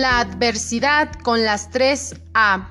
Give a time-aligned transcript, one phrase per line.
[0.00, 2.68] La adversidad con las 3A.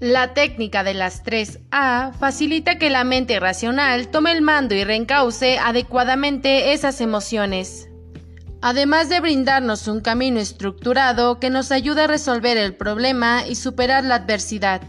[0.00, 5.58] La técnica de las 3A facilita que la mente racional tome el mando y reencauce
[5.58, 7.88] adecuadamente esas emociones.
[8.60, 14.04] Además de brindarnos un camino estructurado que nos ayuda a resolver el problema y superar
[14.04, 14.82] la adversidad.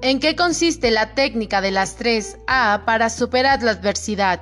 [0.00, 4.40] ¿En qué consiste la técnica de las 3A para superar la adversidad?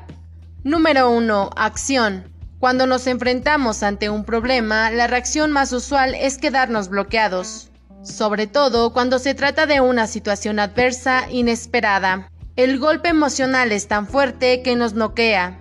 [0.62, 1.50] Número 1.
[1.56, 2.31] Acción.
[2.62, 7.72] Cuando nos enfrentamos ante un problema, la reacción más usual es quedarnos bloqueados,
[8.04, 12.30] sobre todo cuando se trata de una situación adversa inesperada.
[12.54, 15.58] El golpe emocional es tan fuerte que nos noquea.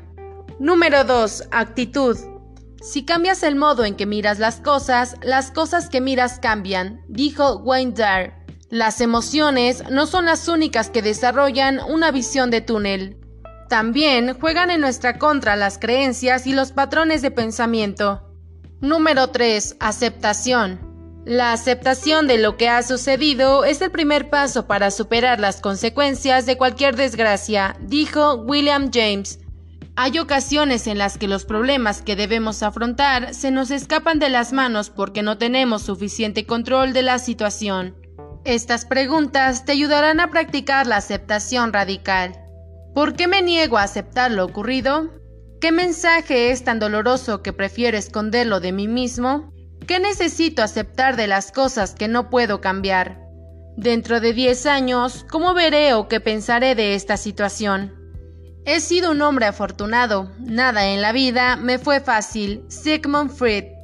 [0.59, 1.45] Número 2.
[1.49, 2.20] Actitud.
[2.84, 7.57] Si cambias el modo en que miras las cosas, las cosas que miras cambian, dijo
[7.63, 8.34] Wayne Dyer.
[8.70, 13.20] Las emociones no son las únicas que desarrollan una visión de túnel.
[13.71, 18.21] También juegan en nuestra contra las creencias y los patrones de pensamiento.
[18.81, 19.77] Número 3.
[19.79, 21.21] Aceptación.
[21.23, 26.46] La aceptación de lo que ha sucedido es el primer paso para superar las consecuencias
[26.46, 29.40] de cualquier desgracia, dijo William James.
[29.96, 34.51] Hay ocasiones en las que los problemas que debemos afrontar se nos escapan de las
[34.51, 37.96] manos porque no tenemos suficiente control de la situación.
[38.43, 42.35] Estas preguntas te ayudarán a practicar la aceptación radical.
[42.93, 45.09] ¿Por qué me niego a aceptar lo ocurrido?
[45.61, 49.53] ¿Qué mensaje es tan doloroso que prefiero esconderlo de mí mismo?
[49.87, 53.19] ¿Qué necesito aceptar de las cosas que no puedo cambiar?
[53.77, 57.95] Dentro de 10 años, ¿cómo veré o qué pensaré de esta situación?
[58.65, 62.65] He sido un hombre afortunado, nada en la vida me fue fácil.
[62.67, 63.80] Sigmund Freud